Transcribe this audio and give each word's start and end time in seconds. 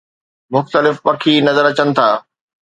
مختلف 0.53 0.95
پکي 1.05 1.33
نظر 1.47 1.63
اچن 1.71 1.87
ٿا 1.97 2.09